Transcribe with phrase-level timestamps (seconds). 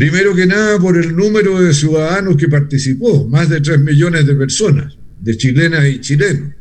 [0.00, 4.34] Primero que nada por el número de ciudadanos que participó, más de 3 millones de
[4.34, 6.54] personas, de chilenas y chilenos.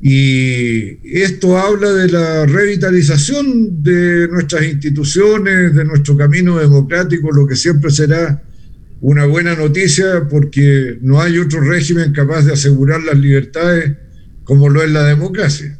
[0.00, 7.56] Y esto habla de la revitalización de nuestras instituciones, de nuestro camino democrático, lo que
[7.56, 8.42] siempre será
[9.02, 13.98] una buena noticia porque no hay otro régimen capaz de asegurar las libertades
[14.44, 15.78] como lo es la democracia.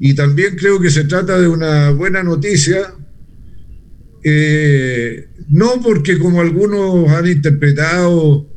[0.00, 2.94] Y también creo que se trata de una buena noticia,
[4.22, 8.48] eh, no porque como algunos han interpretado,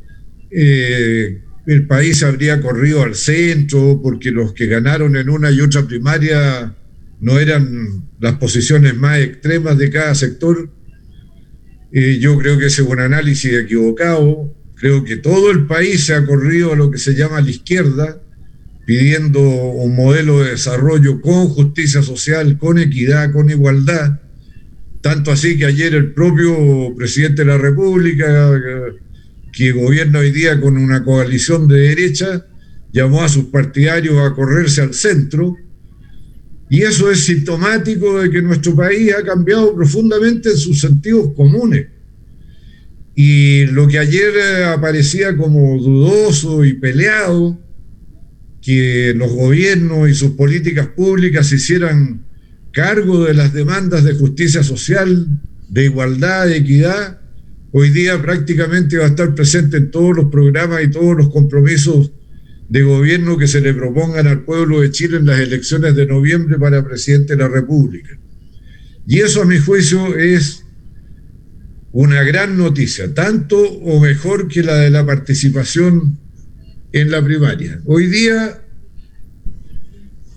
[0.50, 5.86] eh, el país habría corrido al centro, porque los que ganaron en una y otra
[5.86, 6.74] primaria
[7.20, 10.70] no eran las posiciones más extremas de cada sector.
[12.20, 14.52] Yo creo que ese es un análisis equivocado.
[14.74, 18.20] Creo que todo el país se ha corrido a lo que se llama la izquierda,
[18.84, 24.20] pidiendo un modelo de desarrollo con justicia social, con equidad, con igualdad.
[25.04, 28.50] Tanto así que ayer el propio presidente de la República,
[29.52, 32.46] que gobierna hoy día con una coalición de derecha,
[32.90, 35.58] llamó a sus partidarios a correrse al centro.
[36.70, 41.88] Y eso es sintomático de que nuestro país ha cambiado profundamente en sus sentidos comunes.
[43.14, 47.60] Y lo que ayer eh, aparecía como dudoso y peleado,
[48.62, 52.24] que los gobiernos y sus políticas públicas se hicieran
[52.74, 57.20] cargo de las demandas de justicia social, de igualdad, de equidad,
[57.70, 62.12] hoy día prácticamente va a estar presente en todos los programas y todos los compromisos
[62.68, 66.58] de gobierno que se le propongan al pueblo de Chile en las elecciones de noviembre
[66.58, 68.18] para presidente de la República.
[69.06, 70.64] Y eso a mi juicio es
[71.92, 76.18] una gran noticia, tanto o mejor que la de la participación
[76.92, 77.80] en la primaria.
[77.84, 78.63] Hoy día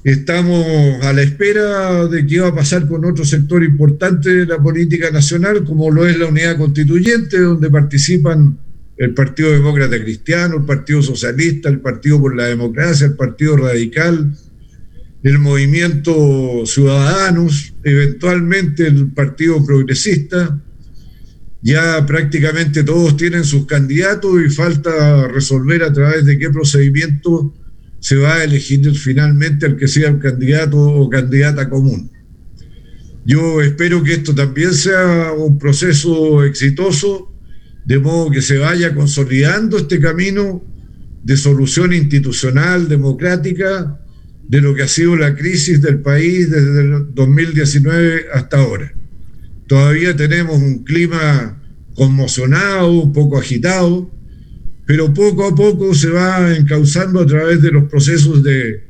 [0.07, 0.65] Estamos
[1.03, 5.11] a la espera de qué va a pasar con otro sector importante de la política
[5.11, 8.57] nacional, como lo es la unidad constituyente, donde participan
[8.95, 14.33] el Partido Demócrata Cristiano, el Partido Socialista, el Partido por la Democracia, el Partido Radical,
[15.23, 20.57] el Movimiento Ciudadanos, eventualmente el Partido Progresista.
[21.61, 27.53] Ya prácticamente todos tienen sus candidatos y falta resolver a través de qué procedimiento
[28.07, 32.09] se va a elegir finalmente al que sea el candidato o candidata común.
[33.25, 37.35] Yo espero que esto también sea un proceso exitoso,
[37.83, 40.63] de modo que se vaya consolidando este camino
[41.21, 43.99] de solución institucional, democrática,
[44.47, 48.93] de lo que ha sido la crisis del país desde el 2019 hasta ahora.
[49.67, 51.61] Todavía tenemos un clima
[51.93, 54.09] conmocionado, un poco agitado,
[54.87, 58.87] pero poco a poco se va encauzando a través de los procesos de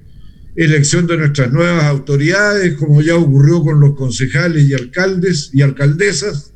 [0.56, 6.54] elección de nuestras nuevas autoridades, como ya ocurrió con los concejales y alcaldes y alcaldesas,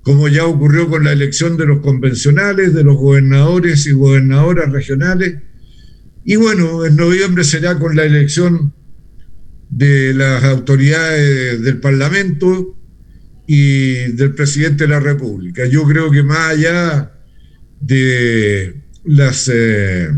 [0.00, 5.36] como ya ocurrió con la elección de los convencionales, de los gobernadores y gobernadoras regionales.
[6.24, 8.72] Y bueno, en noviembre será con la elección
[9.68, 12.74] de las autoridades del Parlamento
[13.46, 15.66] y del presidente de la República.
[15.66, 17.15] Yo creo que más allá
[17.86, 18.74] de
[19.04, 20.08] las eh,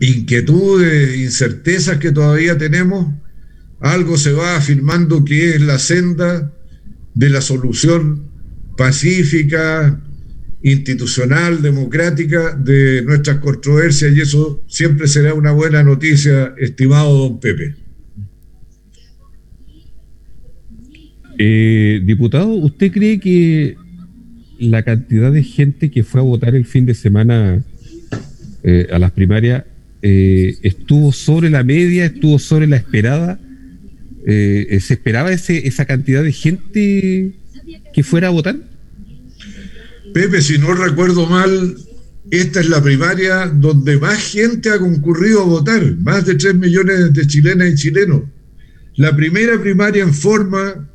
[0.00, 3.12] inquietudes, incertezas que todavía tenemos,
[3.80, 6.52] algo se va afirmando que es la senda
[7.14, 8.30] de la solución
[8.76, 10.00] pacífica,
[10.62, 17.74] institucional, democrática de nuestras controversias y eso siempre será una buena noticia, estimado don Pepe.
[21.38, 23.74] Eh, diputado, ¿usted cree que
[24.60, 27.62] la cantidad de gente que fue a votar el fin de semana
[28.62, 29.64] eh, a las primarias
[30.02, 33.40] eh, estuvo sobre la media, estuvo sobre la esperada.
[34.26, 37.32] Eh, ¿Se esperaba ese, esa cantidad de gente
[37.92, 38.56] que fuera a votar?
[40.12, 41.76] Pepe, si no recuerdo mal,
[42.30, 47.12] esta es la primaria donde más gente ha concurrido a votar, más de 3 millones
[47.12, 48.22] de chilenas y chilenos.
[48.96, 50.89] La primera primaria en forma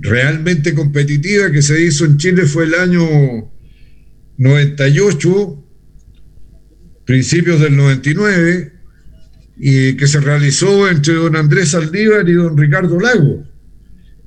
[0.00, 3.50] realmente competitiva que se hizo en Chile fue el año
[4.38, 5.64] 98,
[7.04, 8.72] principios del 99,
[9.58, 13.44] y que se realizó entre don Andrés Saldívar y don Ricardo Lago.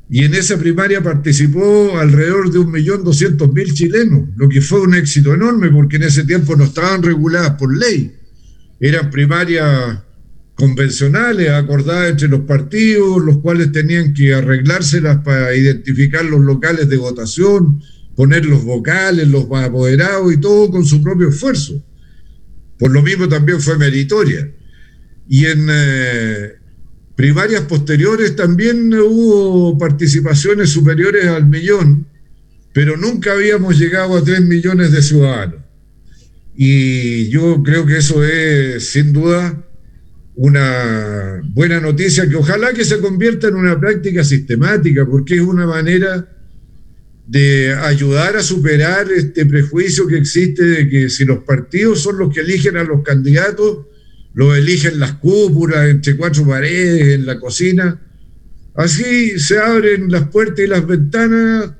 [0.10, 5.72] Y en esa primaria participó alrededor de 1.200.000 chilenos, lo que fue un éxito enorme
[5.72, 8.16] porque en ese tiempo no estaban reguladas por ley.
[8.80, 9.98] Eran primarias
[10.56, 16.98] convencionales acordadas entre los partidos, los cuales tenían que arreglárselas para identificar los locales de
[16.98, 17.82] votación,
[18.16, 21.84] poner los vocales, los apoderados y todo con su propio esfuerzo.
[22.78, 24.52] Por lo mismo también fue meritoria.
[25.28, 26.54] Y en eh,
[27.16, 32.08] primarias posteriores también hubo participaciones superiores al millón,
[32.74, 35.62] pero nunca habíamos llegado a 3 millones de ciudadanos.
[36.56, 39.64] Y yo creo que eso es, sin duda,
[40.36, 45.68] una buena noticia que ojalá que se convierta en una práctica sistemática, porque es una
[45.68, 46.28] manera
[47.28, 52.34] de ayudar a superar este prejuicio que existe de que si los partidos son los
[52.34, 53.86] que eligen a los candidatos,
[54.34, 58.02] los eligen las cúpulas, entre cuatro paredes, en la cocina.
[58.76, 61.72] Así se abren las puertas y las ventanas,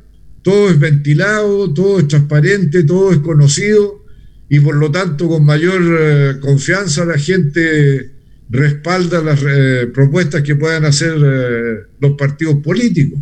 [0.44, 4.04] todo es ventilado, todo es transparente, todo es conocido
[4.48, 8.13] y por lo tanto con mayor eh, confianza la gente
[8.54, 13.20] respalda las eh, propuestas que puedan hacer eh, los partidos políticos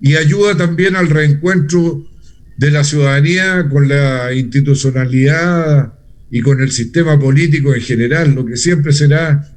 [0.00, 2.06] y ayuda también al reencuentro
[2.56, 5.94] de la ciudadanía con la institucionalidad
[6.30, 9.52] y con el sistema político en general, lo que siempre será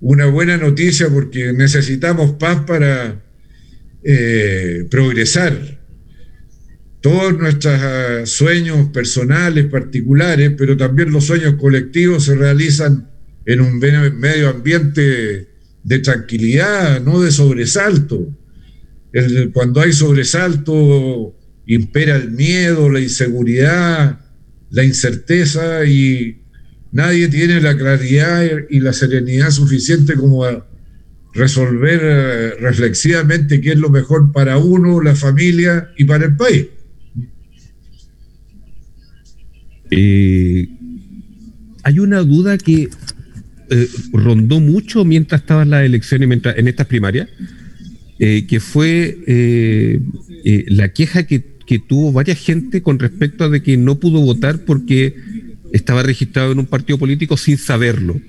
[0.00, 3.22] una buena noticia porque necesitamos paz para
[4.02, 5.78] eh, progresar.
[7.00, 13.15] Todos nuestros ah, sueños personales, particulares, pero también los sueños colectivos se realizan
[13.46, 15.48] en un medio ambiente
[15.82, 18.28] de tranquilidad, no de sobresalto
[19.52, 21.34] cuando hay sobresalto,
[21.66, 24.20] impera el miedo, la inseguridad,
[24.70, 26.42] la incerteza y
[26.92, 30.66] nadie tiene la claridad y la serenidad suficiente como a
[31.32, 36.66] resolver eh, reflexivamente qué es lo mejor para uno, la familia y para el país.
[39.90, 40.68] Eh,
[41.82, 42.88] hay una duda que
[43.70, 47.28] eh, rondó mucho mientras estaban las elecciones, mientras, en estas primarias,
[48.18, 50.00] eh, que fue eh,
[50.44, 51.54] eh, la queja que,
[51.86, 55.16] tuvo varias gente con respecto a de que no pudo votar porque
[55.72, 58.20] estaba registrado en un partido político sin saberlo.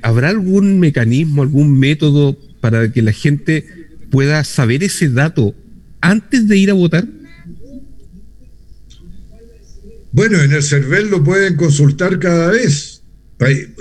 [0.00, 3.66] ¿Habrá algún mecanismo, algún método para que la gente
[4.10, 5.56] pueda saber ese dato
[6.00, 7.06] antes de ir a votar?
[10.12, 12.97] Bueno, en el CERVEL lo pueden consultar cada vez.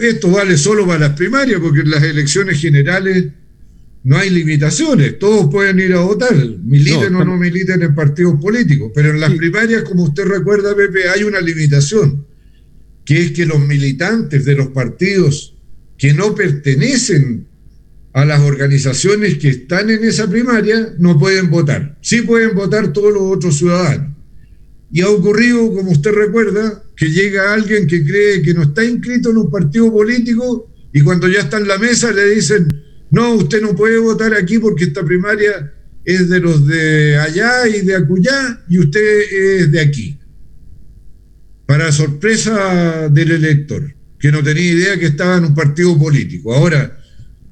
[0.02, 3.26] Esto vale solo para las primarias, porque en las elecciones generales
[4.04, 8.92] no hay limitaciones, todos pueden ir a votar, militen o no militen en partidos políticos,
[8.94, 12.26] pero en las primarias, como usted recuerda, Pepe, hay una limitación,
[13.04, 15.56] que es que los militantes de los partidos
[15.98, 17.48] que no pertenecen
[18.14, 21.98] a las organizaciones que están en esa primaria no pueden votar.
[22.02, 24.16] Sí pueden votar todos los otros ciudadanos.
[24.92, 29.30] Y ha ocurrido, como usted recuerda, que llega alguien que cree que no está inscrito
[29.30, 32.68] en un partido político y cuando ya está en la mesa le dicen,
[33.12, 35.74] no, usted no puede votar aquí porque esta primaria
[36.04, 40.18] es de los de allá y de acullá y usted es de aquí.
[41.68, 46.56] Para sorpresa del elector, que no tenía idea que estaba en un partido político.
[46.56, 47.00] Ahora,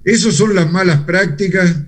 [0.04, 1.84] esas son las malas prácticas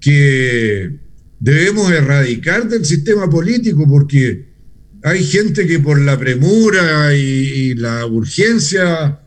[0.00, 0.98] que
[1.38, 4.49] debemos erradicar del sistema político porque
[5.02, 9.20] hay gente que por la premura y, la urgencia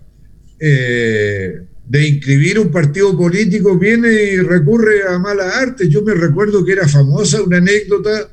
[0.60, 5.90] eh, de inscribir un partido político viene y recurre a malas artes.
[5.90, 8.30] Yo me recuerdo que era famosa una anécdota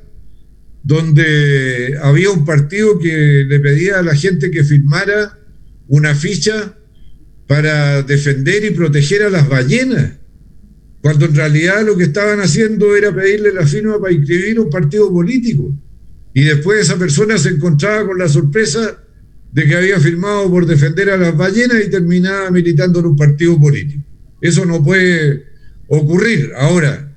[0.82, 5.38] donde había un partido que le pedía a la gente que firmara
[5.88, 6.76] una ficha
[7.46, 10.12] para defender y proteger a las ballenas,
[11.02, 15.10] cuando en realidad lo que estaban haciendo era pedirle la firma para inscribir un partido
[15.10, 15.74] político.
[16.32, 18.98] Y después esa persona se encontraba con la sorpresa
[19.52, 23.58] de que había firmado por defender a las ballenas y terminaba militando en un partido
[23.58, 24.04] político.
[24.40, 25.44] Eso no puede
[25.88, 26.52] ocurrir.
[26.56, 27.10] Ahora,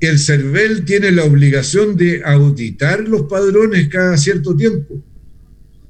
[0.00, 5.02] el CERVEL tiene la obligación de auditar los padrones cada cierto tiempo,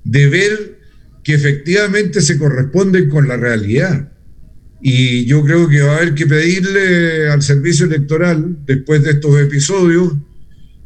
[0.05, 0.79] de ver
[1.23, 4.13] que efectivamente se corresponden con la realidad.
[4.83, 9.41] Y yo creo que va a haber que pedirle al servicio electoral, después de estos
[9.41, 10.13] episodios,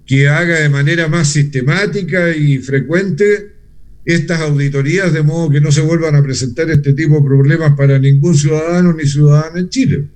[0.08, 3.52] que haga de manera más sistemática y frecuente
[4.06, 7.98] estas auditorías de modo que no se vuelvan a presentar este tipo de problemas para
[7.98, 10.06] ningún ciudadano ni ciudadana en Chile.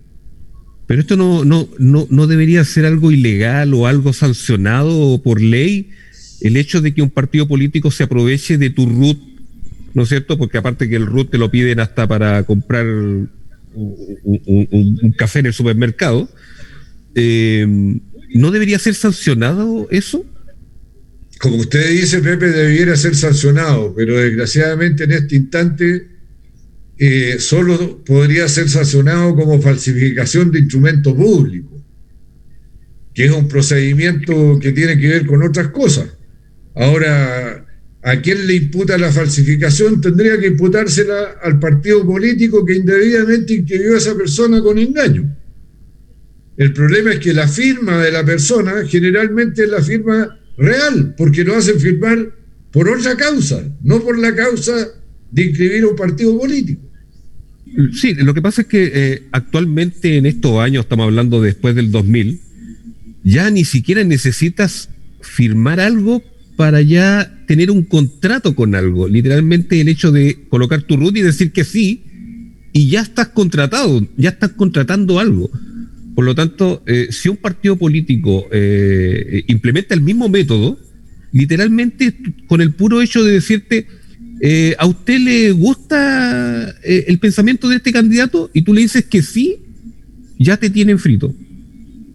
[0.87, 5.91] Pero esto no, no, no, no debería ser algo ilegal o algo sancionado por ley,
[6.41, 9.19] el hecho de que un partido político se aproveche de tu RUT,
[9.93, 10.39] ¿no es cierto?
[10.39, 13.29] Porque aparte que el RUT te lo piden hasta para comprar un,
[15.19, 16.31] café en el supermercado,
[17.15, 18.01] eh,
[18.35, 20.25] ¿no debería ser sancionado eso?
[21.43, 26.07] como usted dice, Pepe, debiera ser sancionado, pero desgraciadamente en este instante
[26.97, 31.85] eh, solo podría ser sancionado como falsificación de instrumento público,
[33.13, 36.17] que es un procedimiento que tiene que ver con otras cosas.
[36.77, 37.67] Ahora,
[38.03, 40.01] ¿a quién le imputa la falsificación?
[40.01, 45.37] Tendría que imputársela al partido político que indebidamente inscribió a esa persona con engaño.
[46.57, 51.45] El problema es que la firma de la persona generalmente es la firma real, porque
[51.45, 52.31] lo hacen firmar
[52.71, 54.89] por otra causa, no por la causa
[55.31, 56.83] de inscribir un partido político.
[57.95, 61.91] Sí, lo que pasa es que eh, actualmente en estos años, estamos hablando después del
[61.91, 62.41] 2000,
[63.25, 64.91] ya ni siquiera necesitas
[65.21, 66.23] firmar algo
[66.57, 69.09] para ya tener un contrato con algo.
[69.09, 72.03] Literalmente el hecho de colocar tu root y decir que sí,
[72.73, 75.51] y ya estás contratado, ya estás contratando algo.
[76.15, 80.79] Por lo tanto, eh, si un partido político eh, implementa el mismo método,
[81.33, 82.15] literalmente
[82.47, 83.87] con el puro hecho de decirte,
[84.41, 88.51] eh, ¿a usted le gusta el pensamiento de este candidato?
[88.53, 89.59] Y tú le dices que sí,
[90.39, 91.35] ya te tienen frito.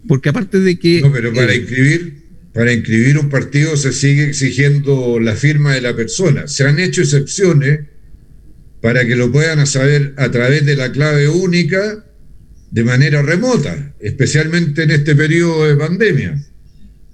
[0.06, 1.00] Porque aparte de que...
[1.00, 2.22] No, pero para inscribir,
[2.54, 6.46] para inscribir un partido se sigue exigiendo la firma de la persona.
[6.46, 7.80] Se han hecho excepciones
[8.80, 12.04] para que lo puedan saber a través de la clave única
[12.70, 16.44] de manera remota, especialmente en este periodo de pandemia.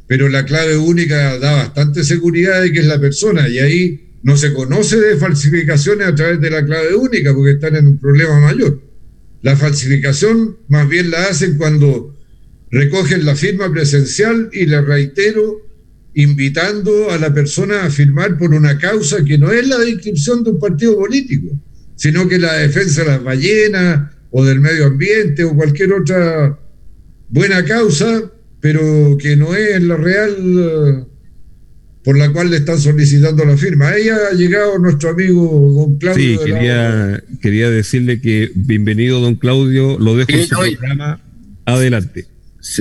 [0.06, 4.36] Pero la clave única da bastante seguridad de que es la persona y ahí no
[4.36, 8.40] se conoce de falsificaciones a través de la clave única porque están en un problema
[8.40, 8.80] mayor.
[9.42, 12.16] La falsificación más bien la hacen cuando
[12.70, 15.60] recogen la firma presencial y le reitero,
[16.14, 20.50] invitando a la persona a firmar por una causa que no es la inscripción de
[20.50, 21.48] un partido político,
[21.94, 26.58] sino que la defensa de las ballenas, o del medio ambiente o cualquier otra
[27.28, 31.04] buena causa, pero que no es la real eh,
[32.02, 33.90] por la cual le están solicitando la firma.
[33.90, 36.40] Ahí ha llegado nuestro amigo don Claudio.
[36.40, 41.20] Sí, quería, quería decirle que bienvenido don Claudio, lo dejo en su programa.
[41.64, 42.26] Adelante.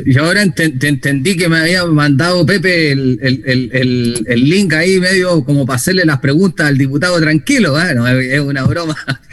[0.08, 5.44] Y ahora te, entendí que me había mandado Pepe el, el, el, link ahí medio
[5.44, 7.74] como para hacerle las preguntas al diputado tranquilo.
[7.74, 8.98] Bueno, es una broma.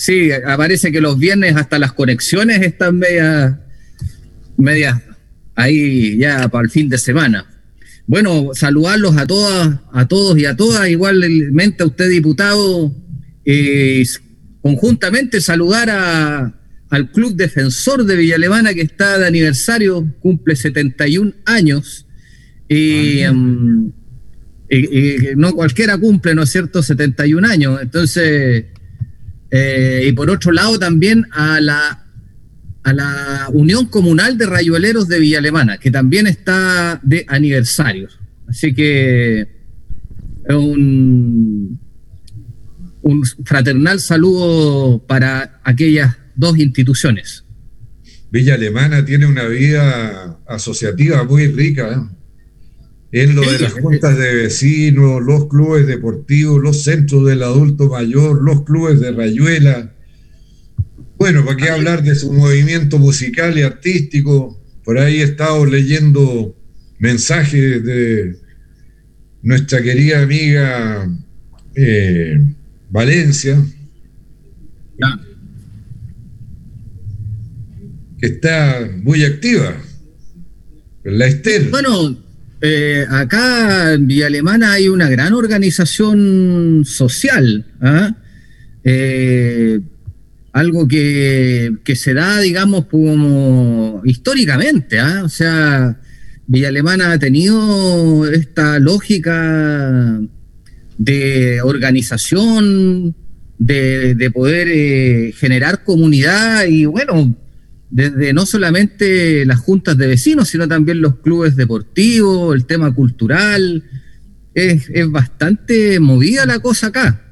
[0.00, 3.54] Sí, aparece que los viernes hasta las conexiones están medias,
[4.56, 4.98] medias
[5.54, 7.44] ahí ya para el fin de semana.
[8.06, 12.94] Bueno, saludarlos a todas, a todos y a todas, igualmente a usted, diputado,
[13.44, 14.02] eh,
[14.62, 16.54] conjuntamente saludar a,
[16.88, 22.06] al Club Defensor de Villa Alemana que está de aniversario, cumple 71 años.
[22.70, 23.92] Y, ah, em,
[25.36, 27.82] no cualquiera cumple, ¿no es cierto?, 71 años.
[27.82, 28.64] Entonces,
[29.50, 32.06] eh, y por otro lado también a la,
[32.82, 38.08] a la Unión Comunal de Rayueleros de Villa Alemana, que también está de aniversario.
[38.48, 39.48] Así que
[40.48, 41.78] un,
[43.02, 47.44] un fraternal saludo para aquellas dos instituciones.
[48.30, 51.92] Villa Alemana tiene una vida asociativa muy rica.
[51.92, 52.16] ¿eh?
[53.12, 58.40] En lo de las juntas de vecinos, los clubes deportivos, los centros del adulto mayor,
[58.42, 59.94] los clubes de Rayuela.
[61.16, 64.60] Bueno, ¿para qué hablar de su movimiento musical y artístico?
[64.84, 66.56] Por ahí he estado leyendo
[66.98, 68.36] mensajes de
[69.42, 71.08] nuestra querida amiga
[71.74, 72.40] eh,
[72.90, 73.60] Valencia,
[78.18, 79.74] que está muy activa.
[81.02, 81.70] La Esther.
[81.70, 82.18] Bueno,
[82.62, 88.14] eh, acá en Villa Alemana hay una gran organización social, ¿ah?
[88.84, 89.80] eh,
[90.52, 95.22] algo que, se da, digamos, como históricamente, ¿ah?
[95.24, 95.98] o sea,
[96.46, 100.20] Villa Alemana ha tenido esta lógica
[100.98, 103.14] de organización,
[103.58, 107.34] de, poder eh, generar comunidad y bueno,
[107.90, 113.84] desde no solamente las juntas de vecinos, sino también los clubes deportivos, el tema cultural.
[114.54, 117.24] Es, bastante movida la cosa acá.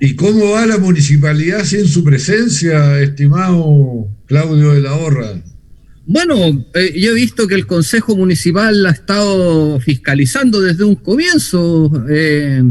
[0.00, 5.42] ¿Y cómo va la municipalidad sin su presencia, estimado Claudio de la Horra?
[6.06, 11.90] Bueno, eh, yo he visto que el Consejo Municipal ha estado fiscalizando desde un comienzo.
[12.10, 12.62] Eh,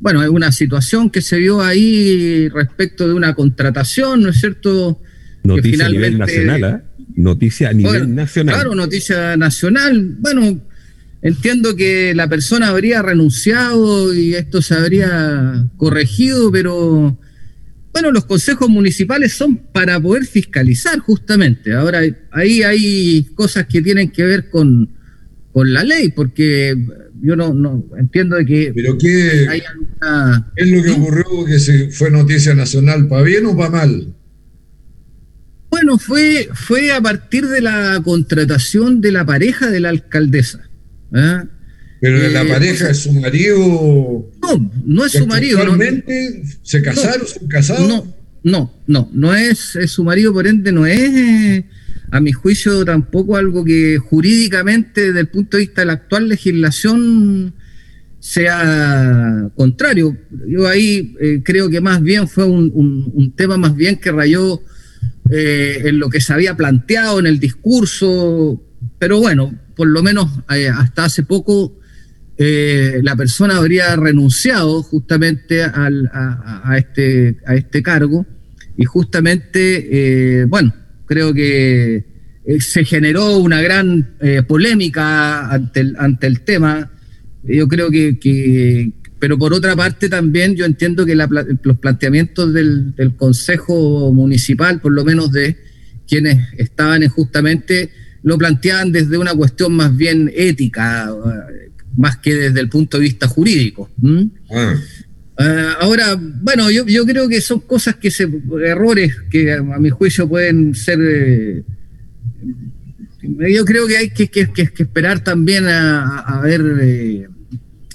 [0.00, 5.00] bueno, es una situación que se vio ahí respecto de una contratación, ¿no es cierto?
[5.42, 7.04] Noticia a nivel nacional, ¿eh?
[7.16, 8.54] Noticia a nivel nacional.
[8.54, 10.16] Claro, noticia nacional.
[10.20, 10.60] Bueno,
[11.22, 17.18] entiendo que la persona habría renunciado y esto se habría corregido, pero
[17.92, 21.74] bueno, los consejos municipales son para poder fiscalizar justamente.
[21.74, 24.90] Ahora, ahí hay cosas que tienen que ver con,
[25.52, 26.76] con la ley, porque
[27.20, 29.44] yo no, no entiendo de que ¿Pero qué
[30.56, 33.08] es lo que ocurrió que se fue noticia nacional?
[33.08, 34.14] ¿Para bien o para mal?
[35.70, 40.68] Bueno, fue, fue a partir de la contratación de la pareja de la alcaldesa.
[41.12, 41.44] ¿ah?
[42.00, 44.30] Pero la eh, pareja es su marido.
[44.40, 45.60] No, no es su marido.
[46.62, 47.26] ¿Se casaron?
[47.26, 47.88] ¿Son casados?
[47.88, 51.64] No, no, no, no es, su marido, por ende, no es, eh,
[52.10, 56.28] a mi juicio, tampoco algo que jurídicamente, desde el punto de vista de la actual
[56.28, 57.54] legislación,
[58.18, 60.16] sea contrario.
[60.46, 64.60] Yo ahí eh, creo que más bien fue un, tema más bien que rayó
[65.30, 68.60] eh, en lo que se había planteado en el discurso,
[68.98, 71.74] pero bueno, por lo menos hasta hace poco
[72.38, 78.24] la persona habría renunciado justamente a, este, a este cargo
[78.78, 80.72] y justamente, eh, bueno,
[81.08, 82.04] creo que
[82.44, 86.90] eh, se generó una gran eh, polémica ante el, ante el tema.
[87.42, 94.12] Yo creo que, pero por otra parte también yo entiendo que los planteamientos del, Consejo
[94.12, 95.56] Municipal, por lo menos de
[96.06, 97.90] quienes estaban justamente,
[98.22, 101.10] lo planteaban desde una cuestión más bien ética,
[101.96, 103.88] más que desde el punto de vista jurídico.
[105.80, 108.28] Ahora, bueno, yo, yo, creo que son cosas que se,
[108.64, 110.98] errores que a, mi juicio pueden ser.
[111.00, 111.64] Eh,
[113.52, 114.28] yo creo que hay que,
[114.78, 116.62] esperar también a, ver.
[116.80, 117.28] Eh,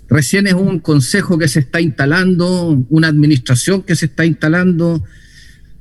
[0.08, 5.04] recién es un consejo que se está instalando, una administración que se está instalando.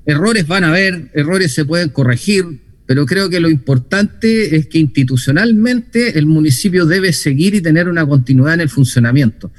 [0.05, 4.79] Errores van a haber, errores se pueden corregir, pero creo que lo importante es que
[4.79, 9.51] institucionalmente el municipio debe seguir y tener una continuidad en el funcionamiento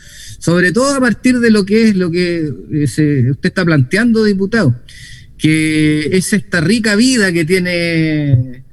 [0.43, 4.77] sobre todo a partir de lo que es lo que eh, usted está planteando, diputado,
[5.37, 8.65] que es esta rica vida que tiene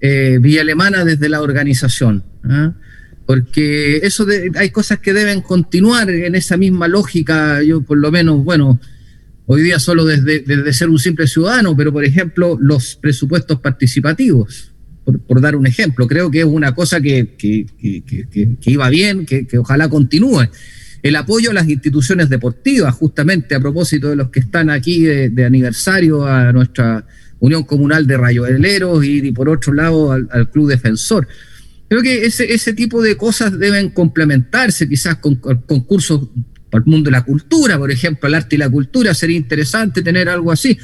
[0.00, 2.24] eh, Villa Alemana desde la organización.
[2.44, 2.72] ¿ah?
[3.26, 7.62] Porque eso hay cosas que deben continuar en esa misma lógica.
[7.62, 8.80] Yo, por lo menos, bueno,
[9.50, 14.72] hoy día solo desde, ser un simple ciudadano, pero por ejemplo, los presupuestos participativos.
[15.26, 19.46] Por, dar un ejemplo, creo que es una cosa que, que, que iba bien, que,
[19.58, 20.46] ojalá continúe
[21.02, 25.44] el apoyo a las instituciones deportivas, justamente a propósito de los que están aquí de,
[25.46, 27.06] aniversario a nuestra
[27.40, 31.26] Unión Comunal de Rayueleros y, y por otro lado al, Club Defensor.
[31.88, 36.28] Creo que ese, ese tipo de cosas deben complementarse quizás con, concursos
[36.70, 40.02] para el mundo de la cultura, por ejemplo, el arte y la cultura, sería interesante
[40.02, 40.78] tener algo así.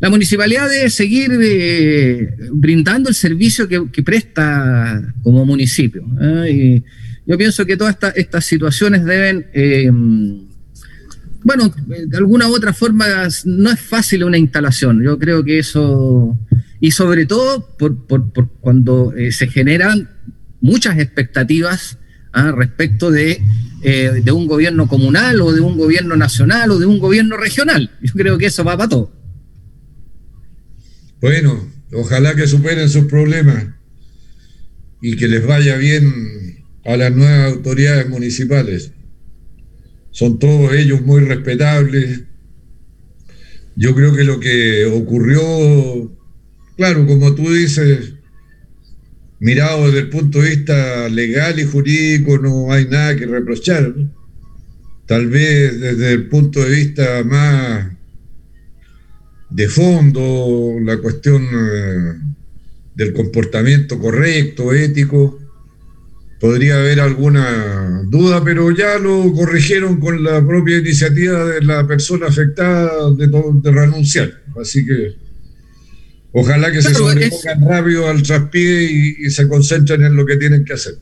[0.00, 6.04] La municipalidad debe seguir eh, brindando el servicio que, presta como municipio.
[6.20, 6.82] ¿eh?
[7.26, 9.90] Yo pienso que todas estas situaciones deben, eh,
[11.42, 13.06] bueno, de alguna u otra forma
[13.44, 15.02] no es fácil una instalación.
[15.02, 16.38] Yo creo que eso,
[16.80, 17.98] y sobre todo por,
[18.60, 20.08] cuando eh, se generan
[20.60, 21.98] muchas expectativas
[22.38, 22.52] ¿ah?
[22.52, 23.42] respecto de,
[23.82, 27.90] eh, de un gobierno comunal o de un gobierno nacional o de un gobierno regional.
[28.02, 29.12] Yo creo que eso va para todo.
[31.20, 33.66] Bueno, ojalá que superen sus problemas
[35.00, 38.92] y que les vaya bien a las nuevas autoridades municipales.
[40.10, 42.22] Son todos ellos muy respetables.
[43.76, 46.16] Yo creo que lo que ocurrió,
[46.76, 48.14] claro, como tú dices,
[49.40, 53.94] mirado desde el punto de vista legal y jurídico, no hay nada que reprochar.
[55.06, 57.86] Tal vez desde el punto de vista más
[59.50, 62.14] de fondo, la cuestión eh,
[62.94, 65.38] del comportamiento correcto, ético,
[66.40, 72.26] podría haber alguna duda, pero ya lo corrigieron con la propia iniciativa de la persona
[72.26, 74.42] afectada de, de renunciar.
[74.60, 75.27] Así que
[76.32, 78.84] ojalá que se sobrepongan rápido al traspié
[79.18, 80.94] y, se concentren en lo que tienen que hacer.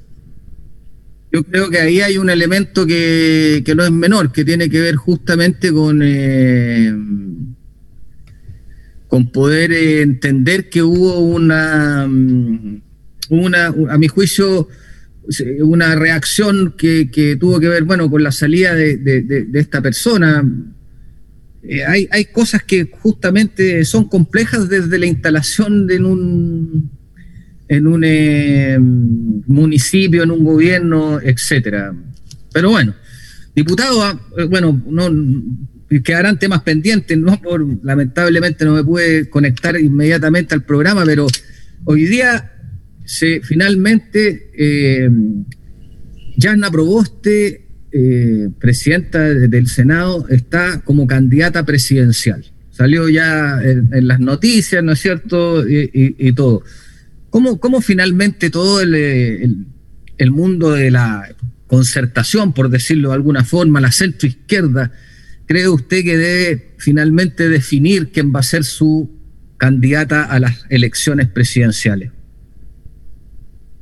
[1.32, 4.96] Yo creo que ahí hay un elemento que, no es menor, que tiene que ver
[4.96, 6.92] justamente con, eh,
[9.08, 12.82] con poder entender que hubo una, mm,
[13.30, 14.68] una, a mi juicio,
[15.60, 20.44] una reacción que, tuvo que ver, bueno, con la salida de, esta persona.
[21.68, 26.90] Eh, hay, cosas que justamente son complejas desde la instalación en un,
[27.68, 31.94] en un eh, municipio, en un gobierno, etcétera.
[32.52, 32.94] Pero bueno,
[33.54, 35.10] diputado, ah, eh, bueno, no
[36.02, 41.26] quedarán temas pendientes, no por lamentablemente no me pude conectar inmediatamente al programa, pero
[41.84, 42.52] hoy día
[43.04, 45.08] se, finalmente eh,
[46.36, 47.65] Yana Proboste,
[47.98, 52.44] eh, presidenta del Senado, está como candidata presidencial.
[52.70, 55.66] Salió ya en, las noticias, ¿no es cierto?
[55.66, 56.62] Y, todo.
[57.30, 58.94] ¿Cómo, ¿Cómo, finalmente todo el,
[60.18, 61.26] el, mundo de la
[61.68, 64.92] concertación, por decirlo de alguna forma, la centro izquierda,
[65.46, 69.10] cree usted que debe finalmente definir quién va a ser su
[69.56, 72.10] candidata a las elecciones presidenciales?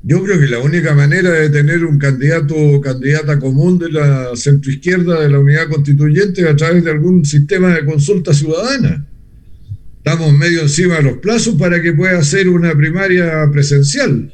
[0.06, 4.36] Yo creo que la única manera de tener un candidato o candidata común de la
[4.36, 9.06] centroizquierda de la unidad constituyente es a través de algún sistema de consulta ciudadana.
[9.96, 14.30] estamos medio encima de los plazos para que pueda ser una primaria presencial.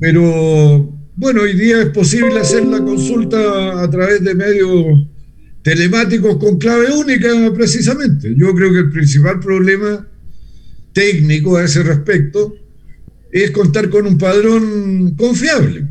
[0.00, 4.84] Pero bueno, hoy día es posible hacer la consulta a través de medios
[5.62, 8.34] telemáticos con clave única precisamente.
[8.36, 10.06] Yo creo que el principal problema
[10.92, 12.67] técnico a ese respecto
[13.30, 15.86] es contar con un padrón confiable,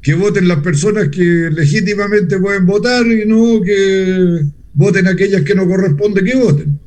[0.00, 4.40] que voten las personas que legítimamente pueden votar y no que
[4.74, 6.78] voten aquellas que no corresponde que voten.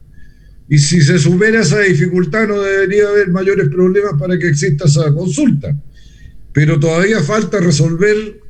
[0.67, 5.13] Y si se supera esa dificultad no debería haber mayores problemas para que exista esa
[5.13, 5.75] consulta.
[6.51, 8.41] Pero todavía falta resolver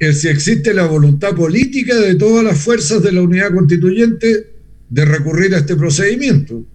[0.00, 4.54] el si existe la voluntad política de todas las fuerzas de la unidad constituyente
[4.90, 6.66] de recurrir a este procedimiento.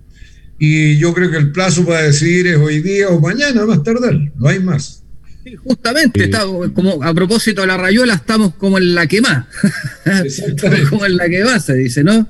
[0.60, 4.20] Y yo creo que el plazo para decidir es hoy día o mañana, más tardar,
[4.38, 5.04] no hay más.
[5.64, 6.44] justamente, está,
[6.74, 9.46] como a propósito de la rayuela, estamos como en la que más.
[10.90, 12.28] como en la que más, se dice, ¿no?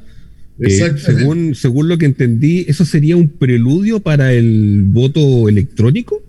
[0.59, 6.21] Eh, según, según lo que entendí, ¿eso sería un preludio para el voto electrónico?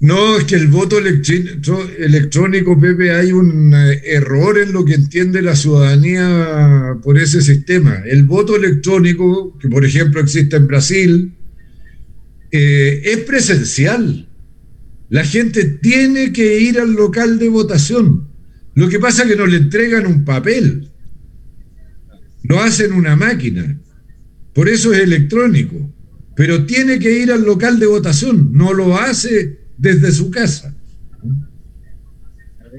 [0.00, 5.42] No, es que el voto electrónico, Pepe, hay un eh, error en lo que entiende
[5.42, 8.02] la ciudadanía por ese sistema.
[8.06, 11.34] El voto electrónico, que por ejemplo existe en Brasil,
[12.50, 14.26] eh, es presencial.
[15.10, 18.26] La gente tiene que ir al local de votación.
[18.74, 20.90] Lo que pasa es que no le entregan un papel,
[22.44, 23.78] lo hacen una máquina.
[24.54, 25.92] Por eso es electrónico.
[26.36, 30.74] Pero tiene que ir al local de votación, no lo hace desde su casa.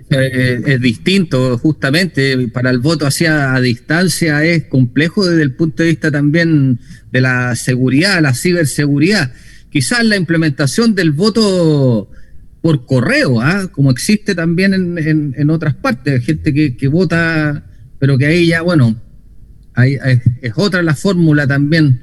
[0.09, 5.83] Eh, es distinto, justamente, para el voto hacia a distancia es complejo desde el punto
[5.83, 6.79] de vista también
[7.11, 9.33] de la seguridad, la ciberseguridad.
[9.69, 12.09] Quizás la implementación del voto
[12.61, 13.69] por correo, ¿ah?
[13.71, 17.65] como existe también en, otras partes, gente que, vota,
[17.97, 19.01] pero que ahí ya, bueno,
[19.77, 22.01] es otra la fórmula también.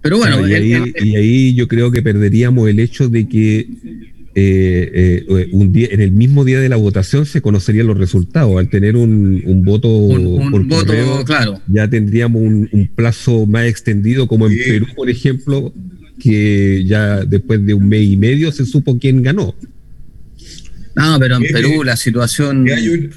[0.00, 3.68] Pero bueno, y, ahí, yo creo que perderíamos el hecho de que
[4.38, 8.58] eh, eh, un día, en el mismo día de la votación se conocerían los resultados.
[8.58, 9.88] Al tener un, voto
[10.50, 11.62] por correo, claro.
[11.66, 15.72] ya tendríamos un, plazo más extendido, como en Perú, por ejemplo,
[16.20, 19.54] que ya después de un mes y medio se supo quién ganó.
[20.94, 22.66] No, pero en Perú la situación...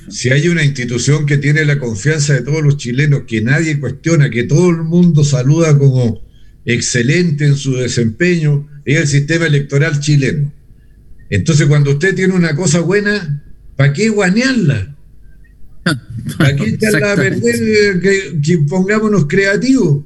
[0.10, 4.30] Si hay, una institución que tiene la confianza de todos los chilenos, que nadie cuestiona,
[4.30, 6.22] que todo el mundo saluda como
[6.64, 10.54] excelente en su desempeño, es el sistema electoral chileno.
[11.30, 13.44] Entonces, cuando usted tiene una cosa buena,
[13.76, 14.96] ¿para qué guanearla?
[16.38, 20.06] ¿Para qué echarla a perder que, pongámonos creativos?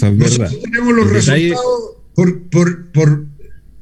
[0.00, 3.26] Nosotros tenemos los resultados, por, por, por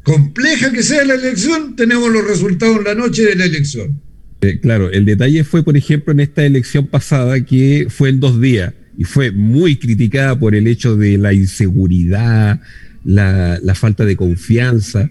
[0.04, 4.00] compleja que sea la elección, tenemos los resultados en la noche de la elección.
[4.42, 8.40] Eh, claro, el detalle fue, por ejemplo, en esta elección pasada que fue en dos
[8.40, 12.60] días y fue muy criticada por el hecho de la inseguridad,
[13.04, 15.10] la, la falta de confianza.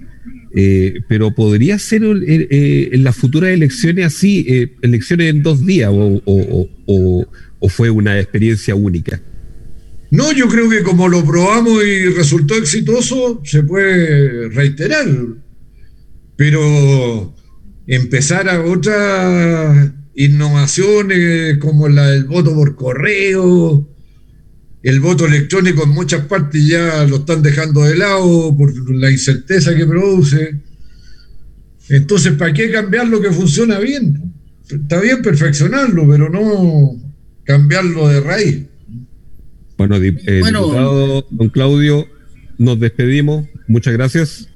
[0.56, 5.90] Eh, pero podría ser eh, en las futuras elecciones así, eh, elecciones en dos días,
[5.92, 7.28] o,
[7.70, 9.20] fue una experiencia única.
[10.12, 15.08] No, yo creo que como lo probamos y resultó exitoso, se puede reiterar.
[16.36, 17.34] Pero
[17.88, 23.88] empezar a otras innovaciones como la del voto por correo,
[24.84, 29.74] el voto electrónico en muchas partes ya lo están dejando de lado por la incerteza
[29.74, 30.60] que produce.
[31.90, 34.34] Entonces, ¿para qué cambiar lo que funciona bien?
[34.70, 37.02] Está bien perfeccionarlo, pero no
[37.46, 38.64] cambiarlo de raíz.
[39.78, 42.06] Bueno, eh, diputado don Claudio,
[42.58, 43.48] nos despedimos.
[43.68, 44.50] Muchas gracias.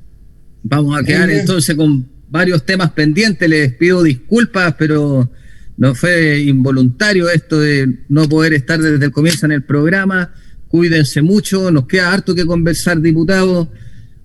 [0.64, 3.48] Vamos a quedar entonces con varios temas pendientes.
[3.48, 5.30] Les pido disculpas, pero
[5.78, 10.34] no fue involuntario esto de no poder estar desde el comienzo en el programa.
[10.68, 13.68] Cuídense mucho, nos queda harto que conversar, diputados.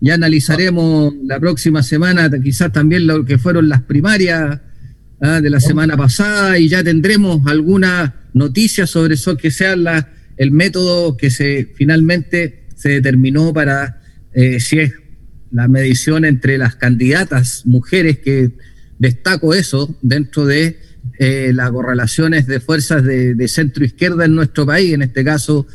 [0.01, 4.61] Ya analizaremos la próxima semana, quizás también lo que fueron las primarias
[5.21, 5.41] ¿ah?
[5.41, 9.75] de la semana pasada y ya tendremos alguna noticia sobre eso que sea
[10.37, 14.01] el método que se finalmente se determinó para
[14.33, 14.93] eh, si es
[15.53, 18.51] la medición entre las candidatas mujeres que
[18.99, 20.79] destaco eso dentro de
[21.19, 25.67] eh, las correlaciones de fuerzas de, centro izquierda en nuestro país, en este caso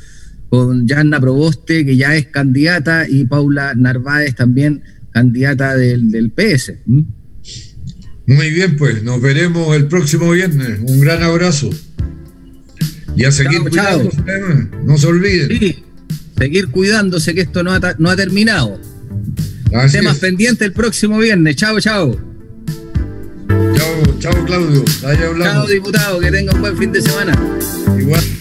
[0.50, 6.74] con Yanna Proboste, que ya es candidata, y Paula Narváez también candidata del, PS.
[8.26, 10.80] Muy bien, pues nos veremos el próximo viernes.
[10.82, 11.70] Un gran abrazo.
[13.16, 14.18] Y a seguir cuidándose,
[14.84, 15.76] no se olviden.
[16.38, 18.80] seguir cuidándose que esto no ha, no ha terminado.
[19.92, 21.56] Temas pendientes el próximo viernes.
[21.56, 22.27] Chao, chao.
[24.19, 24.84] Chao, Claudio.
[25.43, 27.34] Chao diputado, que tenga un buen fin de semana.
[27.97, 28.37] Igual.